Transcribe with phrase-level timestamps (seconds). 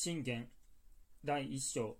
[0.00, 0.46] 信玄
[1.24, 1.96] 第一章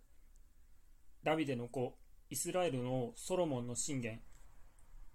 [1.25, 1.99] ダビデの子
[2.31, 4.21] イスラエルの王ソロモンの信玄。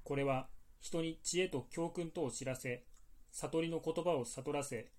[0.04, 0.50] これは
[0.82, 2.84] 人に知恵と教訓とを知らせ
[3.32, 4.92] 悟りの言葉を悟らせ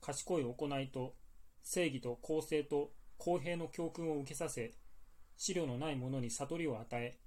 [0.00, 1.14] 賢い行いと
[1.62, 4.72] 正義と公正と公平の教訓を受けさせ
[5.36, 7.18] 資料のない者に悟りを与え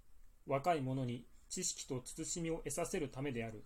[0.48, 3.64] 若い者に知識と慎みを得させるためである。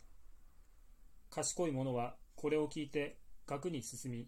[1.30, 3.18] 賢い者はこれを聞いて
[3.48, 4.28] 学に進み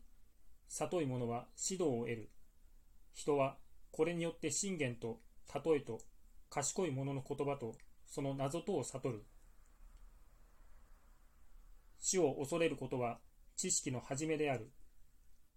[0.78, 2.30] 里い者は指導を得る。
[3.14, 3.56] 人は
[3.92, 5.21] これによって信玄と
[5.54, 6.02] 例えと
[6.50, 7.75] 賢い者の言葉と
[8.06, 9.24] その謎とを悟る。
[11.97, 13.19] 死を恐れることは
[13.56, 14.69] 知識の始めである。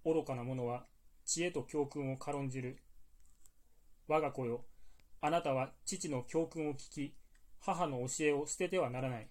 [0.05, 0.85] 愚かな者は
[1.25, 2.79] 知恵と教訓を軽んじる。
[4.07, 4.67] 我が子よ、
[5.21, 7.15] あなたは父の教訓を聞き、
[7.59, 9.29] 母の教えを捨ててはならない。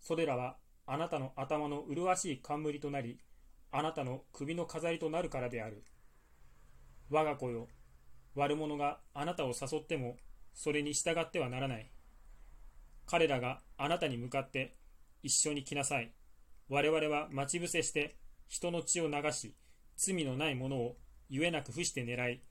[0.00, 3.20] それらはあなたの頭の麗しい冠となり、
[3.76, 5.82] あなたの首の飾りとなるからである。
[7.10, 7.66] 我が子よ、
[8.36, 10.16] 悪者があなたを誘っても、
[10.52, 11.90] それに従ってはならない。
[13.04, 14.76] 彼らがあなたに向かって、
[15.24, 16.14] 一緒に来なさい。
[16.68, 19.56] 我々は待ち伏せして、人の血を流し、
[19.96, 20.96] 罪のないものを
[21.28, 22.44] ゆえなく伏して狙い、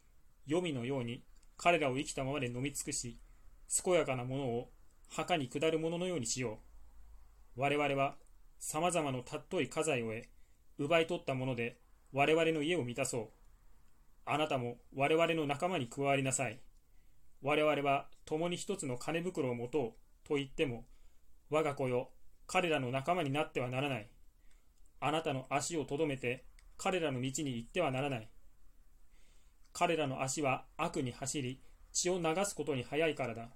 [0.45, 1.23] 黄泉のように
[1.55, 3.17] 彼らを生きたままで飲み尽くし、
[3.81, 4.71] 健やかなものを
[5.07, 6.59] 墓に下るもののようにしよ
[7.55, 7.61] う。
[7.61, 8.17] 我々は
[8.59, 10.23] 様々な尊い家財を得、
[10.77, 11.77] 奪い取ったもので
[12.11, 13.29] 我々の家を満たそう。
[14.25, 16.59] あなたも我々の仲間に加わりなさい。
[17.41, 20.85] 我々は共に一つの金袋を持とうと言っても、
[21.49, 22.09] 我が子よ、
[22.47, 24.07] 彼らの仲間になってはならない。
[25.01, 26.45] あなたの足をとどめて
[26.77, 28.29] 彼らの道に行ってはならない。
[29.73, 31.59] 彼らの足は悪に走り、
[31.91, 33.49] 血を流すことに早いからだ。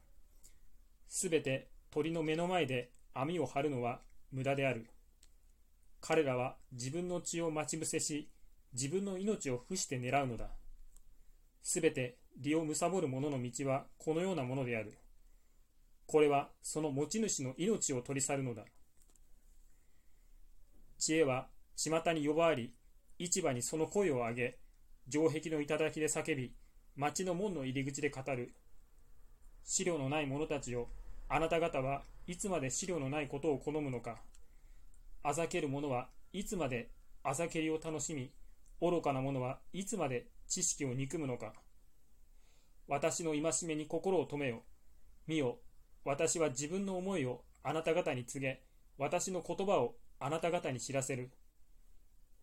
[1.08, 4.02] すべて鳥の目の前で網を張るのは
[4.32, 4.88] 無駄である。
[6.02, 8.30] 彼らは自分の血を待ち伏せし、
[8.74, 10.50] 自分の命を伏して狙うのだ。
[11.64, 14.98] すべて利を貪る者の道はこのようなものである。
[16.06, 18.64] これはその持ち主の命を取り去るのだ。
[20.98, 22.74] 知恵は巷に呼ばわり、
[23.20, 24.58] 市場にその声を上げ、
[25.10, 26.54] 城壁の頂で叫び、
[26.96, 28.54] 町の門の入り口で語る。
[29.64, 30.88] 資料のない者たちよ、
[31.28, 34.18] あなた方はいつまで資料のないことを好むのか。
[35.28, 36.90] あざける者はいつまで
[37.22, 38.32] あざけりを楽しみ、
[38.80, 41.52] 愚かな者はいつまで知識を憎むのか。
[42.88, 44.64] 私の戒めに心を止めよ。
[45.28, 45.58] 見よ、
[46.06, 48.64] 私は自分の思いをあなた方に告げ、
[48.98, 51.30] 私の言葉をあなた方に知らせる。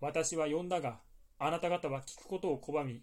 [0.02, 1.00] 私は呼んだが、
[1.38, 3.02] あなた方は聞くことを拒み、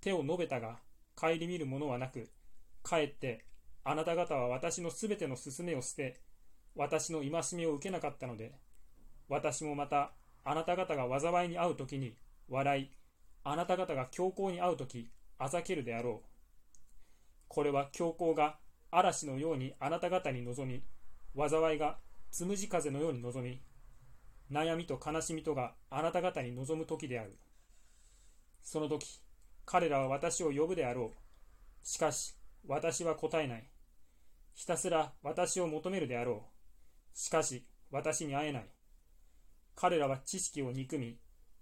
[0.00, 0.80] 手を述べたが、
[1.14, 2.28] 顧みるものはなく、
[2.82, 3.44] かえって、
[3.84, 6.20] あなた方は私のすべての勧めを捨て、
[6.74, 8.58] 私の戒めを受けなかったので、
[9.30, 10.10] 私もまた、
[10.44, 12.16] あなた方が災いに遭う時に
[12.48, 12.90] 笑い、
[13.44, 15.08] あなた方が強行に遭う時、
[15.38, 16.28] あざけるであろう。
[17.46, 18.58] これは強行が
[18.90, 20.82] 嵐のようにあなた方に望み、
[21.36, 21.98] 災いが
[22.32, 23.62] つむじ風のように望み、
[24.50, 27.38] 悩みと悲しみとがあなた方に望む時である。
[28.62, 29.20] その時、
[29.64, 31.86] 彼らは私を呼ぶであろう。
[31.86, 32.34] しかし、
[32.66, 33.70] 私は答えない。
[34.54, 36.48] ひたすら私を求めるであろ
[37.14, 37.16] う。
[37.16, 38.68] しかし、私に会えない。
[39.80, 41.16] 彼らは知識を憎み、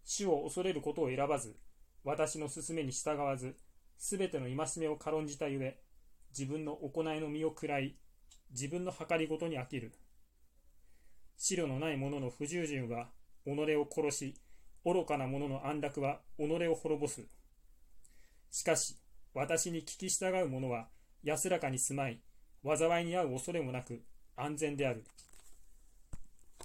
[0.05, 1.55] 死を恐れることを選ばず、
[2.03, 3.55] 私の勧めに従わず、
[3.97, 5.79] すべての戒めを軽んじたゆえ、
[6.37, 7.95] 自分の行いの身を喰らい、
[8.51, 9.93] 自分の計りごとに飽きる。
[11.37, 13.07] 資料のない者の不従順は
[13.45, 14.35] 己を殺し、
[14.85, 17.23] 愚かな者の安楽は己を滅ぼす。
[18.51, 18.97] しかし、
[19.33, 20.89] 私に聞き従う者は
[21.23, 22.21] 安らかに住まい、
[22.65, 24.03] 災いに遭う恐れもなく
[24.35, 25.05] 安全である。